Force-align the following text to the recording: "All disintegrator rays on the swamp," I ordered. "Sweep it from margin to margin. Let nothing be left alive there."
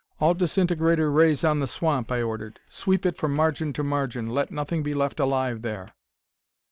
"All 0.19 0.33
disintegrator 0.33 1.11
rays 1.11 1.43
on 1.43 1.59
the 1.59 1.67
swamp," 1.67 2.11
I 2.11 2.23
ordered. 2.23 2.59
"Sweep 2.67 3.05
it 3.05 3.17
from 3.17 3.35
margin 3.35 3.71
to 3.73 3.83
margin. 3.83 4.29
Let 4.31 4.49
nothing 4.49 4.81
be 4.81 4.95
left 4.95 5.19
alive 5.19 5.61
there." 5.61 5.89